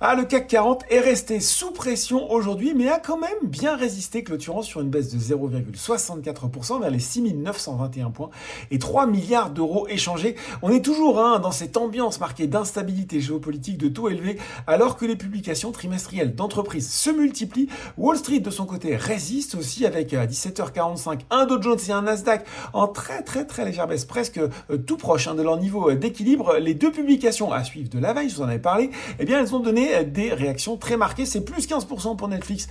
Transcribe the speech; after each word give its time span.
Ah, 0.00 0.16
le 0.16 0.24
CAC 0.24 0.48
40 0.48 0.84
est 0.90 0.98
resté 0.98 1.38
sous 1.38 1.70
pression 1.70 2.32
aujourd'hui, 2.32 2.74
mais 2.74 2.88
a 2.88 2.98
quand 2.98 3.16
même 3.16 3.30
bien 3.44 3.76
résisté, 3.76 4.24
clôturant 4.24 4.62
sur 4.62 4.80
une 4.80 4.90
baisse 4.90 5.14
de 5.14 5.18
0,64% 5.18 6.80
vers 6.80 6.90
les 6.90 6.98
6921 6.98 8.10
points 8.10 8.30
et 8.72 8.80
3 8.80 9.06
milliards 9.06 9.50
d'euros 9.50 9.86
échangés. 9.86 10.34
On 10.62 10.70
est 10.70 10.84
toujours 10.84 11.20
hein, 11.20 11.38
dans 11.38 11.52
cette 11.52 11.76
ambiance 11.76 12.18
marquée 12.18 12.48
d'instabilité 12.48 13.20
géopolitique 13.20 13.78
de 13.78 13.88
taux 13.88 14.08
élevés, 14.08 14.36
alors 14.66 14.96
que 14.96 15.06
les 15.06 15.14
publications 15.14 15.70
trimestrielles 15.70 16.34
d'entreprises 16.34 16.90
se 16.90 17.10
multiplient. 17.10 17.68
Wall 17.96 18.16
Street, 18.16 18.40
de 18.40 18.50
son 18.50 18.66
côté, 18.66 18.96
résiste 18.96 19.54
aussi 19.54 19.86
avec 19.86 20.12
à 20.12 20.26
17h45 20.26 21.20
un 21.30 21.46
Dow 21.46 21.62
Jones 21.62 21.78
et 21.88 21.92
un 21.92 22.02
Nasdaq 22.02 22.44
en 22.72 22.88
très 22.88 23.22
très 23.22 23.46
très 23.46 23.64
légère 23.64 23.86
baisse, 23.86 24.04
presque 24.04 24.38
euh, 24.38 24.76
tout 24.76 24.96
proche 24.96 25.28
hein, 25.28 25.36
de 25.36 25.42
leur 25.42 25.56
niveau 25.56 25.90
euh, 25.90 25.94
d'équilibre. 25.94 26.56
Les 26.56 26.74
deux 26.74 26.90
publications 26.90 27.52
à 27.52 27.62
suivre 27.62 27.88
de 27.90 28.00
la 28.00 28.12
veille, 28.12 28.28
je 28.28 28.34
vous 28.34 28.42
en 28.42 28.48
avais 28.48 28.58
parlé, 28.58 28.90
eh 29.20 29.24
bien 29.24 29.38
elles 29.38 29.54
ont 29.54 29.60
donné 29.60 29.83
euh, 29.92 30.04
des 30.04 30.32
réactions 30.32 30.76
très 30.76 30.96
marquées. 30.96 31.26
C'est 31.26 31.42
plus 31.42 31.68
15% 31.68 32.16
pour 32.16 32.28
Netflix 32.28 32.68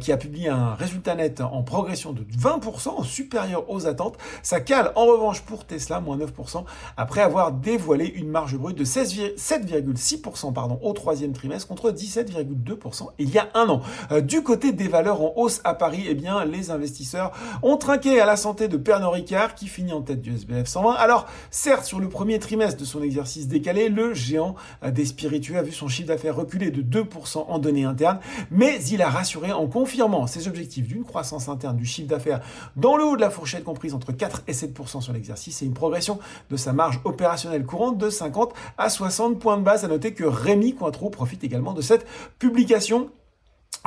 qui 0.00 0.12
a 0.12 0.16
publié 0.16 0.48
un 0.48 0.74
résultat 0.74 1.14
net 1.14 1.40
en 1.40 1.62
progression 1.62 2.12
de 2.12 2.22
20%, 2.22 3.04
supérieur 3.04 3.68
aux 3.70 3.86
attentes. 3.86 4.16
Ça 4.42 4.60
cale 4.60 4.92
en 4.96 5.06
revanche 5.06 5.42
pour 5.42 5.64
Tesla, 5.64 6.00
moins 6.00 6.16
9%, 6.16 6.64
après 6.96 7.20
avoir 7.20 7.52
dévoilé 7.52 8.06
une 8.06 8.28
marge 8.28 8.56
brute 8.56 8.76
de 8.76 8.84
7,6% 8.84 10.52
pardon, 10.52 10.78
au 10.82 10.92
troisième 10.92 11.32
trimestre 11.32 11.68
contre 11.68 11.90
17,2% 11.90 13.08
il 13.18 13.30
y 13.30 13.38
a 13.38 13.48
un 13.54 13.68
an. 13.68 13.82
du 14.22 14.42
côté 14.42 14.72
des 14.72 14.88
valeurs 14.88 15.22
en 15.22 15.32
hausse 15.36 15.60
à 15.64 15.74
Paris, 15.74 16.04
eh 16.08 16.14
bien 16.14 16.44
les 16.44 16.70
investisseurs 16.70 17.32
ont 17.62 17.76
trinqué 17.76 18.20
à 18.20 18.26
la 18.26 18.36
santé 18.36 18.68
de 18.68 18.76
Pernod 18.76 19.12
Ricard 19.12 19.54
qui 19.54 19.66
finit 19.66 19.92
en 19.92 20.02
tête 20.02 20.20
du 20.20 20.34
SBF 20.34 20.66
120. 20.66 20.94
Alors, 20.94 21.26
certes, 21.50 21.84
sur 21.84 22.00
le 22.00 22.08
premier 22.08 22.38
trimestre 22.38 22.80
de 22.80 22.84
son 22.84 23.02
exercice 23.02 23.48
décalé, 23.48 23.88
le 23.88 24.14
géant 24.14 24.54
des 24.86 25.04
spiritueux 25.04 25.58
a 25.58 25.62
vu 25.62 25.72
son 25.72 25.88
chiffre 25.88 26.08
d'affaires 26.08 26.34
reculer 26.40 26.70
de 26.70 26.82
2% 26.82 27.44
en 27.48 27.58
données 27.58 27.84
internes, 27.84 28.18
mais 28.50 28.82
il 28.84 29.02
a 29.02 29.08
rassuré 29.08 29.52
en 29.52 29.66
confirmant 29.66 30.26
ses 30.26 30.48
objectifs 30.48 30.86
d'une 30.86 31.04
croissance 31.04 31.48
interne 31.48 31.76
du 31.76 31.86
chiffre 31.86 32.08
d'affaires 32.08 32.40
dans 32.76 32.96
le 32.96 33.04
haut 33.04 33.16
de 33.16 33.20
la 33.20 33.30
fourchette 33.30 33.64
comprise 33.64 33.94
entre 33.94 34.12
4 34.12 34.42
et 34.48 34.52
7% 34.52 35.00
sur 35.00 35.12
l'exercice 35.12 35.62
et 35.62 35.66
une 35.66 35.74
progression 35.74 36.18
de 36.50 36.56
sa 36.56 36.72
marge 36.72 37.00
opérationnelle 37.04 37.64
courante 37.64 37.98
de 37.98 38.10
50 38.10 38.52
à 38.78 38.88
60 38.88 39.38
points 39.38 39.56
de 39.56 39.62
base. 39.62 39.84
À 39.84 39.88
noter 39.88 40.12
que 40.12 40.24
Rémi 40.24 40.74
Cointreau 40.74 41.10
profite 41.10 41.44
également 41.44 41.72
de 41.72 41.82
cette 41.82 42.06
publication 42.38 43.10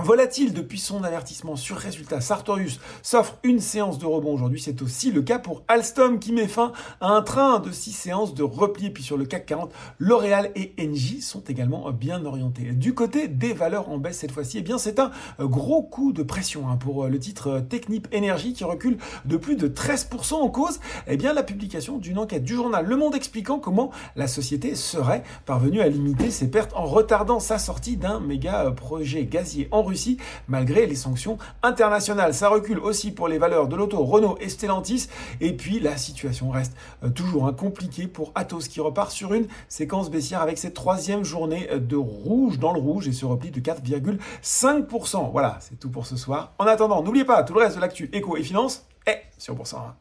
Volatile 0.01 0.53
depuis 0.53 0.79
son 0.79 1.03
avertissement 1.03 1.55
sur 1.55 1.77
résultat, 1.77 2.19
Sartorius 2.19 2.79
s'offre 3.03 3.37
une 3.43 3.59
séance 3.59 3.99
de 3.99 4.07
rebond 4.07 4.33
aujourd'hui. 4.33 4.59
C'est 4.59 4.81
aussi 4.81 5.11
le 5.11 5.21
cas 5.21 5.37
pour 5.37 5.61
Alstom 5.67 6.17
qui 6.17 6.31
met 6.31 6.47
fin 6.47 6.71
à 6.99 7.09
un 7.09 7.21
train 7.21 7.59
de 7.59 7.71
six 7.71 7.91
séances 7.91 8.33
de 8.33 8.41
repli. 8.41 8.87
Et 8.87 8.89
puis 8.89 9.03
sur 9.03 9.17
le 9.17 9.25
CAC 9.25 9.45
40, 9.45 9.71
L'Oréal 9.99 10.49
et 10.55 10.73
Engie 10.81 11.21
sont 11.21 11.41
également 11.41 11.91
bien 11.91 12.25
orientés. 12.25 12.71
Du 12.71 12.95
côté 12.95 13.27
des 13.27 13.53
valeurs 13.53 13.89
en 13.89 13.99
baisse 13.99 14.17
cette 14.17 14.31
fois-ci, 14.31 14.57
eh 14.57 14.61
bien 14.63 14.79
c'est 14.79 14.97
un 14.97 15.11
gros 15.39 15.83
coup 15.83 16.11
de 16.11 16.23
pression 16.23 16.67
hein, 16.69 16.75
pour 16.75 17.05
le 17.05 17.19
titre 17.19 17.59
Technip 17.59 18.07
Énergie 18.11 18.53
qui 18.53 18.63
recule 18.63 18.97
de 19.25 19.37
plus 19.37 19.57
de 19.57 19.67
13% 19.67 20.33
en 20.33 20.49
cause. 20.49 20.79
Eh 21.05 21.17
bien 21.17 21.33
la 21.33 21.43
publication 21.43 21.99
d'une 21.99 22.17
enquête 22.17 22.43
du 22.43 22.55
journal 22.55 22.83
Le 22.83 22.97
Monde 22.97 23.13
expliquant 23.13 23.59
comment 23.59 23.91
la 24.15 24.27
société 24.27 24.73
serait 24.73 25.21
parvenue 25.45 25.81
à 25.81 25.87
limiter 25.87 26.31
ses 26.31 26.49
pertes 26.49 26.73
en 26.73 26.85
retardant 26.85 27.39
sa 27.39 27.59
sortie 27.59 27.95
d'un 27.95 28.19
méga 28.19 28.71
projet 28.71 29.25
gazier 29.25 29.67
Russie 29.83 30.17
malgré 30.47 30.85
les 30.85 30.95
sanctions 30.95 31.37
internationales. 31.61 32.33
Ça 32.33 32.49
recule 32.49 32.79
aussi 32.79 33.11
pour 33.11 33.27
les 33.27 33.37
valeurs 33.37 33.67
de 33.67 33.75
l'auto 33.75 34.03
Renault 34.03 34.37
et 34.39 34.49
Stellantis. 34.49 35.07
Et 35.41 35.53
puis 35.53 35.79
la 35.79 35.97
situation 35.97 36.49
reste 36.49 36.73
euh, 37.03 37.09
toujours 37.09 37.47
hein, 37.47 37.53
compliquée 37.53 38.07
pour 38.07 38.31
Atos 38.35 38.67
qui 38.67 38.81
repart 38.81 39.11
sur 39.11 39.33
une 39.33 39.47
séquence 39.67 40.09
baissière 40.09 40.41
avec 40.41 40.57
cette 40.57 40.73
troisième 40.73 41.23
journée 41.23 41.67
euh, 41.71 41.79
de 41.79 41.95
rouge 41.95 42.59
dans 42.59 42.73
le 42.73 42.79
rouge 42.79 43.07
et 43.07 43.13
se 43.13 43.25
repli 43.25 43.51
de 43.51 43.59
4,5%. 43.59 45.31
Voilà, 45.31 45.57
c'est 45.61 45.79
tout 45.79 45.89
pour 45.89 46.05
ce 46.05 46.17
soir. 46.17 46.53
En 46.59 46.65
attendant, 46.65 47.03
n'oubliez 47.03 47.25
pas 47.25 47.43
tout 47.43 47.53
le 47.53 47.61
reste 47.61 47.75
de 47.75 47.81
l'actu 47.81 48.09
éco 48.13 48.37
et 48.37 48.43
finance 48.43 48.85
est 49.05 49.23
sur 49.37 49.55
Boursorama. 49.55 49.97